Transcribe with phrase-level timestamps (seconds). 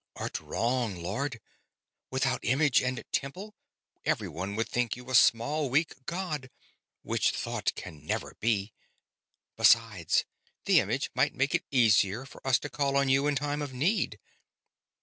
[0.15, 1.39] "Art wrong, Lord.
[2.09, 3.53] Without image and temple,
[4.03, 6.49] everyone would think you a small, weak god,
[7.03, 8.73] which thought can never be.
[9.57, 10.25] Besides,
[10.65, 13.75] the image might make it easier for me to call on you in time of
[13.75, 14.17] need."